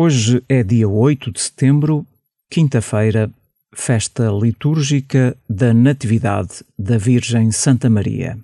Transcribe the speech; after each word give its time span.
Hoje 0.00 0.44
é 0.48 0.62
dia 0.62 0.88
8 0.88 1.32
de 1.32 1.40
setembro, 1.40 2.06
quinta-feira, 2.48 3.28
festa 3.74 4.30
litúrgica 4.30 5.36
da 5.50 5.74
Natividade 5.74 6.64
da 6.78 6.96
Virgem 6.96 7.50
Santa 7.50 7.90
Maria. 7.90 8.38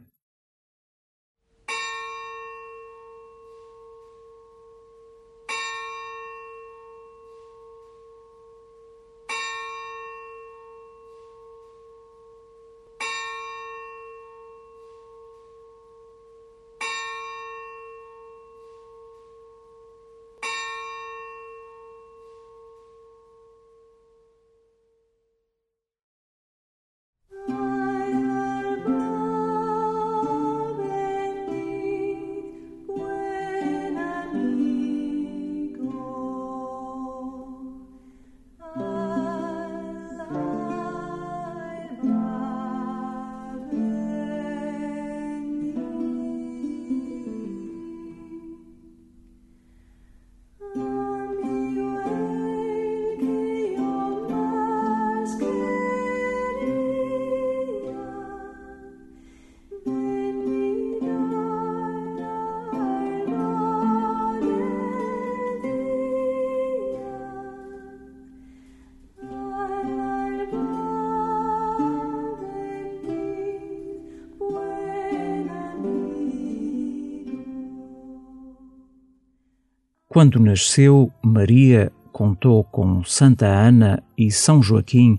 Quando 80.14 80.38
nasceu, 80.38 81.10
Maria 81.24 81.90
contou 82.12 82.62
com 82.62 83.02
Santa 83.02 83.46
Ana 83.46 84.00
e 84.16 84.30
São 84.30 84.62
Joaquim 84.62 85.18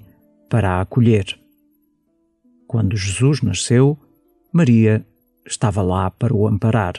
para 0.50 0.78
a 0.78 0.80
acolher. 0.80 1.38
Quando 2.66 2.96
Jesus 2.96 3.42
nasceu, 3.42 4.00
Maria 4.54 5.06
estava 5.46 5.82
lá 5.82 6.10
para 6.10 6.34
o 6.34 6.48
amparar. 6.48 6.94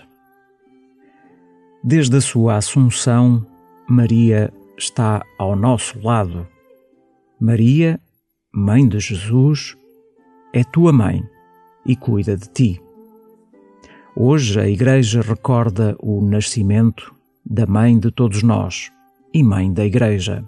Desde 1.82 2.18
a 2.18 2.20
sua 2.20 2.56
Assunção, 2.56 3.46
Maria 3.88 4.52
está 4.76 5.24
ao 5.38 5.56
nosso 5.56 5.98
lado. 6.02 6.46
Maria, 7.40 7.98
Mãe 8.52 8.86
de 8.86 9.00
Jesus, 9.00 9.74
é 10.52 10.62
tua 10.62 10.92
mãe 10.92 11.24
e 11.86 11.96
cuida 11.96 12.36
de 12.36 12.46
ti. 12.50 12.82
Hoje 14.14 14.60
a 14.60 14.68
Igreja 14.68 15.22
recorda 15.22 15.96
o 15.98 16.20
nascimento 16.20 17.15
da 17.48 17.64
Mãe 17.66 17.98
de 17.98 18.10
todos 18.10 18.42
nós 18.42 18.90
e 19.32 19.42
Mãe 19.42 19.72
da 19.72 19.84
Igreja. 19.84 20.44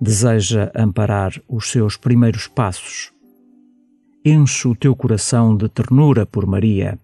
Deseja 0.00 0.72
amparar 0.74 1.32
os 1.46 1.70
seus 1.70 1.96
primeiros 1.96 2.48
passos. 2.48 3.12
Enche 4.24 4.66
o 4.66 4.74
teu 4.74 4.96
coração 4.96 5.56
de 5.56 5.68
ternura 5.68 6.24
por 6.24 6.46
Maria 6.46 6.98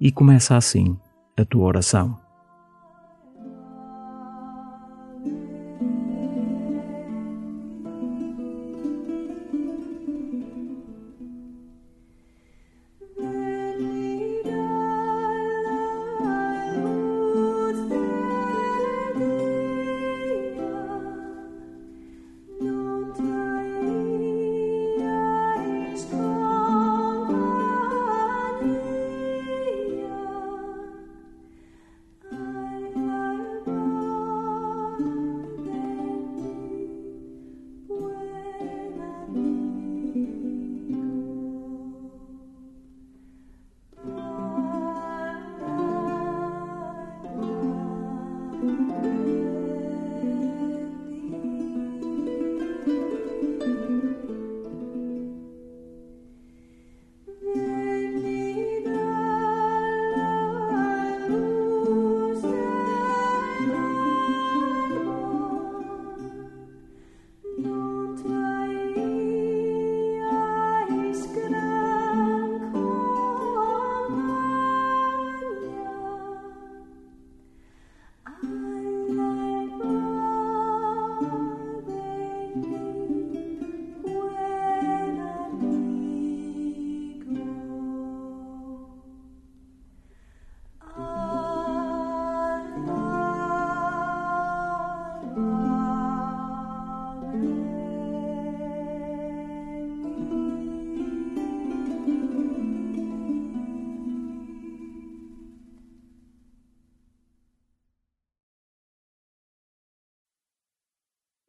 e 0.00 0.10
começa 0.10 0.56
assim 0.56 0.96
a 1.36 1.44
tua 1.44 1.66
oração. 1.66 2.25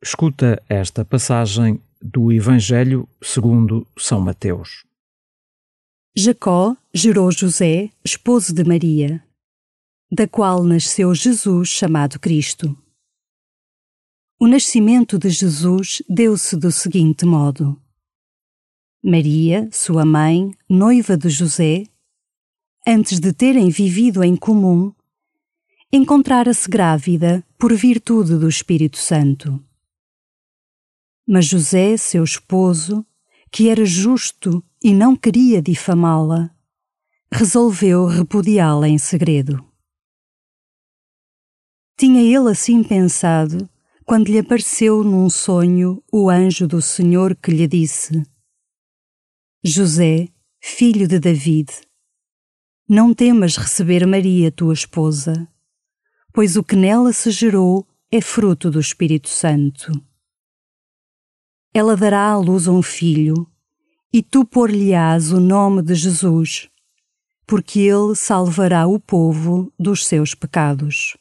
Escuta 0.09 0.63
esta 0.69 1.03
passagem 1.03 1.81
do 2.01 2.31
Evangelho 2.31 3.09
segundo 3.21 3.85
São 3.97 4.21
Mateus. 4.21 4.85
Jacó 6.15 6.77
gerou 6.93 7.29
José, 7.29 7.89
esposo 8.05 8.53
de 8.53 8.63
Maria, 8.63 9.21
da 10.09 10.25
qual 10.25 10.63
nasceu 10.63 11.13
Jesus 11.13 11.67
chamado 11.67 12.21
Cristo. 12.21 12.73
O 14.39 14.47
nascimento 14.47 15.19
de 15.19 15.29
Jesus 15.29 16.01
deu-se 16.07 16.55
do 16.55 16.71
seguinte 16.71 17.25
modo: 17.25 17.77
Maria, 19.03 19.67
sua 19.73 20.05
mãe, 20.05 20.55
noiva 20.69 21.17
de 21.17 21.27
José, 21.27 21.83
antes 22.87 23.19
de 23.19 23.33
terem 23.33 23.69
vivido 23.69 24.23
em 24.23 24.37
comum, 24.37 24.93
encontrara-se 25.91 26.69
grávida 26.69 27.43
por 27.57 27.75
virtude 27.75 28.37
do 28.37 28.47
Espírito 28.47 28.97
Santo. 28.97 29.61
Mas 31.27 31.45
José, 31.45 31.97
seu 31.97 32.23
esposo, 32.23 33.05
que 33.51 33.69
era 33.69 33.85
justo 33.85 34.63
e 34.81 34.93
não 34.93 35.15
queria 35.15 35.61
difamá-la, 35.61 36.49
resolveu 37.31 38.05
repudiá-la 38.05 38.87
em 38.87 38.97
segredo. 38.97 39.63
Tinha 41.97 42.21
ele 42.21 42.49
assim 42.49 42.83
pensado 42.83 43.69
quando 44.05 44.29
lhe 44.29 44.39
apareceu 44.39 45.03
num 45.03 45.29
sonho 45.29 46.01
o 46.11 46.29
anjo 46.29 46.65
do 46.65 46.81
Senhor 46.81 47.35
que 47.35 47.51
lhe 47.51 47.67
disse: 47.67 48.23
José, 49.63 50.29
filho 50.61 51.07
de 51.07 51.19
David, 51.19 51.69
não 52.87 53.13
temas 53.13 53.57
receber 53.57 54.07
Maria, 54.07 54.49
tua 54.49 54.73
esposa, 54.73 55.45
pois 56.31 56.55
o 56.55 56.63
que 56.63 56.75
nela 56.75 57.11
se 57.11 57.31
gerou 57.31 57.85
é 58.09 58.21
fruto 58.21 58.71
do 58.71 58.79
Espírito 58.79 59.27
Santo. 59.27 59.91
Ela 61.77 61.95
dará 61.95 62.31
à 62.31 62.35
luz 62.35 62.67
um 62.67 62.81
filho, 62.81 63.47
e 64.11 64.23
tu 64.23 64.43
por-lhe-ás 64.43 65.31
o 65.31 65.39
nome 65.39 65.83
de 65.83 65.93
Jesus, 65.93 66.67
porque 67.45 67.81
ele 67.81 68.15
salvará 68.15 68.87
o 68.87 68.99
povo 68.99 69.71
dos 69.77 70.07
seus 70.07 70.33
pecados. 70.33 71.15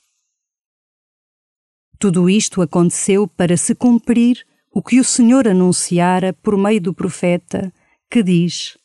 Tudo 1.98 2.30
isto 2.30 2.62
aconteceu 2.62 3.28
para 3.28 3.54
se 3.58 3.74
cumprir 3.74 4.46
o 4.72 4.82
que 4.82 4.98
o 4.98 5.04
Senhor 5.04 5.46
anunciara 5.46 6.32
por 6.32 6.56
meio 6.56 6.80
do 6.80 6.94
profeta, 6.94 7.70
que 8.10 8.22
diz: 8.22 8.78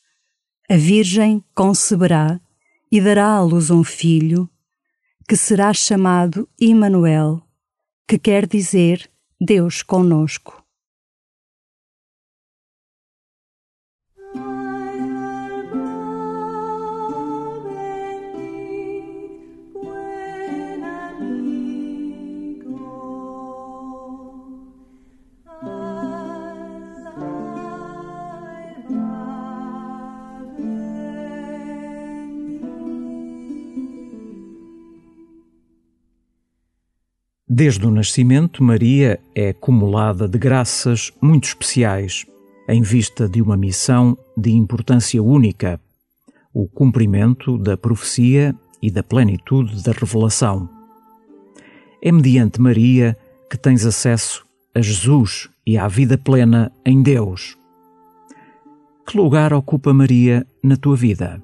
A 0.70 0.76
Virgem 0.76 1.42
conceberá 1.56 2.38
e 2.92 3.00
dará 3.00 3.28
à 3.28 3.42
luz 3.42 3.72
um 3.72 3.82
filho, 3.82 4.50
que 5.26 5.38
será 5.38 5.74
chamado 5.74 6.50
Immanuel, 6.60 7.42
que 8.06 8.20
quer 8.20 8.46
dizer 8.46 9.10
Deus 9.40 9.82
conosco. 9.82 10.61
Desde 37.63 37.86
o 37.86 37.92
nascimento, 37.92 38.63
Maria 38.63 39.19
é 39.36 39.50
acumulada 39.50 40.28
de 40.28 40.36
graças 40.40 41.13
muito 41.22 41.44
especiais, 41.44 42.25
em 42.68 42.81
vista 42.81 43.30
de 43.30 43.40
uma 43.40 43.56
missão 43.56 44.18
de 44.36 44.50
importância 44.50 45.22
única, 45.22 45.80
o 46.52 46.68
cumprimento 46.68 47.60
da 47.60 47.78
profecia 47.78 48.56
e 48.81 48.90
da 48.90 49.04
plenitude 49.04 49.84
da 49.84 49.92
revelação. 49.92 50.68
É 52.02 52.12
mediante 52.12 52.60
Maria 52.60 53.16
que 53.48 53.60
tens 53.60 53.86
acesso 53.86 54.44
a 54.74 54.81
Jesus 54.81 55.48
e 55.63 55.78
à 55.78 55.88
vida 55.88 56.18
plena 56.18 56.72
em 56.84 57.04
Deus. 57.04 57.56
Que 59.06 59.16
lugar 59.16 59.54
ocupa 59.54 59.94
Maria 59.94 60.48
na 60.63 60.78
tua 60.78 60.96
vida? 60.96 61.40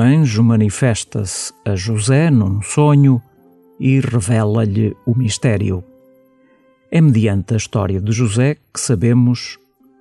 Um 0.00 0.02
anjo 0.02 0.42
manifesta-se 0.42 1.52
a 1.62 1.76
José 1.76 2.30
num 2.30 2.62
sonho 2.62 3.20
e 3.78 4.00
revela-lhe 4.00 4.96
o 5.04 5.14
mistério. 5.14 5.84
É 6.90 7.02
mediante 7.02 7.52
a 7.52 7.58
história 7.58 8.00
de 8.00 8.10
José 8.10 8.56
que 8.72 8.80
sabemos 8.80 9.58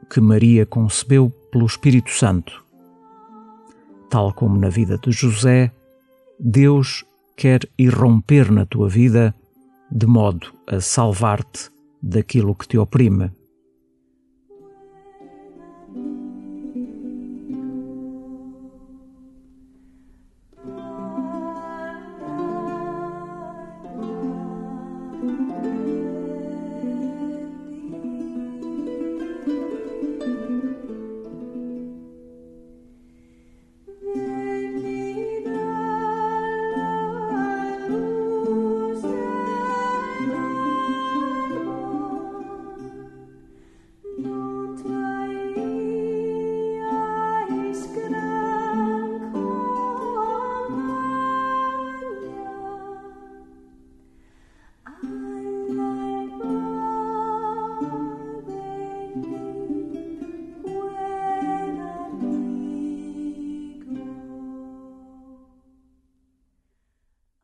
que 0.09 0.21
Maria 0.21 0.65
concebeu 0.65 1.29
pelo 1.51 1.65
Espírito 1.65 2.11
Santo. 2.11 2.63
Tal 4.09 4.31
como 4.31 4.57
na 4.57 4.69
vida 4.69 4.97
de 4.97 5.11
José, 5.11 5.69
Deus 6.39 7.03
quer 7.35 7.67
irromper 7.77 8.49
na 8.53 8.65
tua 8.65 8.87
vida 8.87 9.35
de 9.91 10.05
modo 10.05 10.47
a 10.65 10.79
salvar-te 10.79 11.69
daquilo 12.01 12.55
que 12.55 12.69
te 12.69 12.77
oprime. 12.77 13.31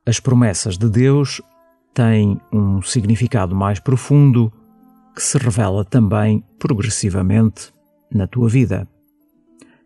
As 0.07 0.19
promessas 0.19 0.77
de 0.77 0.87
Deus 0.87 1.41
têm 1.93 2.39
um 2.53 2.79
significado 2.81 3.55
mais 3.55 3.79
profundo 3.79 4.53
que 5.15 5.23
se 5.23 5.37
revela 5.37 5.83
também 5.83 6.43
progressivamente 6.59 7.73
na 8.11 8.27
tua 8.27 8.47
vida. 8.47 8.87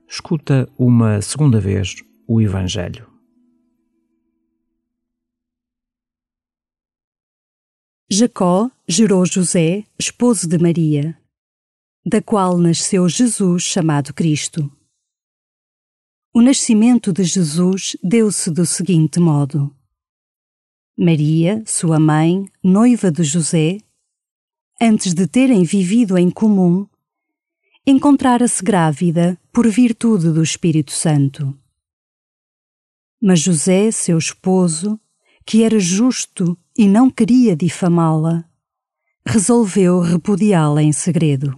Escuta 0.08 0.68
uma 0.78 1.22
segunda 1.22 1.62
vez 1.62 1.96
o 2.28 2.42
Evangelho. 2.42 3.08
Jacó 8.12 8.70
gerou 8.88 9.26
José, 9.26 9.86
esposo 9.98 10.50
de 10.50 10.58
Maria, 10.58 11.18
da 12.06 12.22
qual 12.22 12.58
nasceu 12.58 13.08
Jesus, 13.08 13.64
chamado 13.64 14.14
Cristo. 14.14 14.70
O 16.34 16.42
nascimento 16.42 17.14
de 17.14 17.24
Jesus 17.24 17.96
deu-se 18.04 18.52
do 18.52 18.66
seguinte 18.66 19.20
modo. 19.20 19.79
Maria, 21.02 21.64
sua 21.66 21.98
mãe, 21.98 22.46
noiva 22.62 23.10
de 23.10 23.24
José, 23.24 23.78
antes 24.82 25.14
de 25.14 25.26
terem 25.28 25.64
vivido 25.64 26.18
em 26.18 26.30
comum, 26.30 26.86
encontrara-se 27.88 28.62
grávida 28.62 29.40
por 29.54 29.66
virtude 29.70 30.30
do 30.30 30.44
Espírito 30.44 30.92
Santo. 30.92 31.58
Mas 33.22 33.40
José, 33.40 33.92
seu 33.92 34.18
esposo, 34.18 35.00
que 35.46 35.64
era 35.64 35.80
justo 35.80 36.58
e 36.78 36.86
não 36.86 37.10
queria 37.10 37.56
difamá-la, 37.56 38.44
resolveu 39.26 40.02
repudiá-la 40.02 40.84
em 40.84 40.92
segredo. 40.92 41.58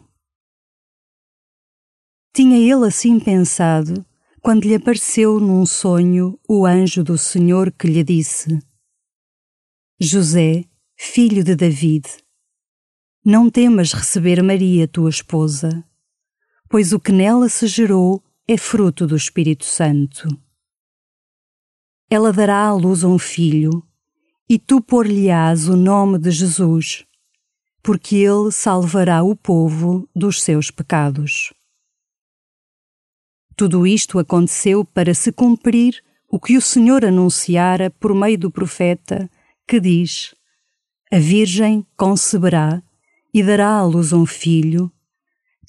Tinha 2.31 2.60
ele 2.60 2.86
assim 2.86 3.19
pensado 3.19 4.05
quando 4.39 4.65
lhe 4.65 4.75
apareceu 4.75 5.39
num 5.39 5.65
sonho 5.65 6.39
o 6.48 6.63
anjo 6.63 7.03
do 7.03 7.17
Senhor 7.17 7.71
que 7.71 7.88
lhe 7.88 8.03
disse: 8.03 8.62
José, 10.03 10.65
filho 10.98 11.43
de 11.43 11.55
David, 11.55 12.08
não 13.24 13.51
temas 13.51 13.93
receber 13.93 14.41
Maria, 14.41 14.88
tua 14.88 15.12
esposa, 15.12 15.86
pois 16.67 16.91
o 16.91 17.00
que 17.00 17.12
nela 17.12 17.48
se 17.48 17.67
gerou 17.67 18.24
é 18.48 18.58
fruto 18.58 19.05
do 19.05 19.15
Espírito 19.15 19.63
Santo. 19.63 20.27
Ela 22.10 22.34
dará 22.34 22.65
à 22.65 22.74
luz 22.74 23.03
um 23.03 23.20
filho, 23.20 23.88
e 24.50 24.58
tu 24.58 24.81
por-lhe-ás 24.81 25.67
o 25.67 25.75
nome 25.75 26.17
de 26.17 26.31
Jesus, 26.31 27.05
porque 27.84 28.15
ele 28.15 28.51
salvará 28.51 29.22
o 29.22 29.36
povo 29.36 30.10
dos 30.15 30.41
seus 30.41 30.72
pecados. 30.72 31.53
Tudo 33.55 33.86
isto 33.86 34.17
aconteceu 34.17 34.84
para 34.84 35.13
se 35.13 35.31
cumprir 35.31 36.03
o 36.27 36.39
que 36.39 36.58
o 36.58 36.62
Senhor 36.62 37.05
anunciara 37.05 37.91
por 37.91 38.15
meio 38.15 38.39
do 38.39 38.50
profeta, 38.50 39.29
que 39.68 39.80
diz: 39.80 40.36
A 41.12 41.18
Virgem 41.20 41.86
conceberá 41.96 42.82
e 43.34 43.44
dará 43.44 43.77
à 43.77 43.84
luz 43.84 44.13
um 44.13 44.25
filho, 44.25 44.91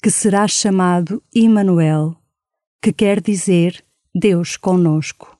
que 0.01 0.11
será 0.11 0.47
chamado 0.47 1.23
Immanuel, 1.33 2.15
que 2.81 2.91
quer 2.91 3.21
dizer 3.21 3.83
Deus 4.13 4.57
conosco. 4.57 5.32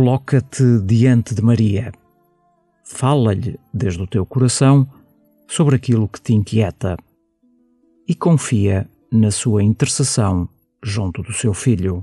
Coloca-te 0.00 0.80
diante 0.86 1.34
de 1.34 1.42
Maria. 1.42 1.92
Fala-lhe 2.82 3.60
desde 3.70 4.00
o 4.00 4.06
teu 4.06 4.24
coração 4.24 4.88
sobre 5.46 5.76
aquilo 5.76 6.08
que 6.08 6.18
te 6.18 6.32
inquieta 6.32 6.96
e 8.08 8.14
confia 8.14 8.88
na 9.12 9.30
sua 9.30 9.62
intercessão 9.62 10.48
junto 10.82 11.22
do 11.22 11.34
seu 11.34 11.52
filho. 11.52 12.02